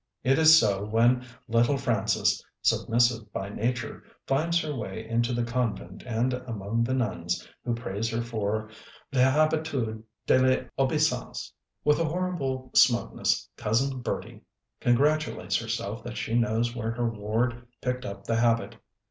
It 0.23 0.39
is 0.39 0.57
so 0.57 0.83
when 0.83 1.23
little 1.47 1.77
Frances, 1.77 2.43
submissive 2.63 3.31
by 3.31 3.49
nature, 3.49 4.01
finds 4.25 4.59
her 4.61 4.73
way 4.75 5.07
into 5.07 5.31
the 5.31 5.43
convent 5.43 6.01
and 6.07 6.33
among 6.33 6.83
the 6.83 6.95
nuns, 6.95 7.47
who 7.63 7.75
praise 7.75 8.09
her 8.09 8.23
for 8.23 8.71
"1'habitude 9.13 10.01
de 10.25 10.67
1'obeissance." 10.75 11.53
With 11.83 11.99
a 11.99 12.05
horrible 12.05 12.71
smugness, 12.73 13.47
Cousin 13.57 13.99
Bertie 13.99 14.41
congratulates 14.79 15.57
herself 15.57 16.03
that 16.03 16.17
she 16.17 16.33
knows 16.33 16.75
where 16.75 16.89
her 16.93 17.07
ward 17.07 17.67
picked 17.79 18.03
up 18.03 18.23
the 18.23 18.37
habit. 18.37 18.77